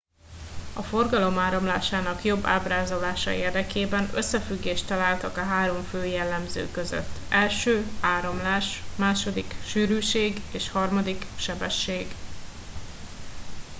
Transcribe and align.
a 0.75 0.81
forgalom 0.83 1.37
áramlásának 1.37 2.23
jobb 2.23 2.45
ábrázolása 2.45 3.31
érdekében 3.31 4.09
összefüggést 4.13 4.87
találtak 4.87 5.37
a 5.37 5.43
három 5.43 5.83
fő 5.83 6.05
jellemző 6.05 6.67
között: 6.71 7.09
1 7.31 7.83
áramlás 8.01 8.81
2 9.23 9.43
sűrűség 9.65 10.41
és 10.51 10.71
3 10.71 11.03
sebesség 11.37 12.15